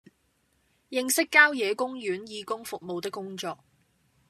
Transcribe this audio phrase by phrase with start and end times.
[0.89, 3.59] 認識郊野公園義工服務的工作